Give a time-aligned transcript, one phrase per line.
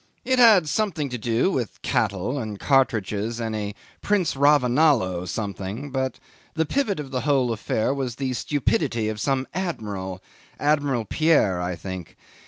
[0.25, 6.19] It had something to do with cattle and cartridges and a Prince Ravonalo something; but
[6.55, 10.23] the pivot of the whole affair was the stupidity of some admiral
[10.59, 12.17] Admiral Pierre, I think.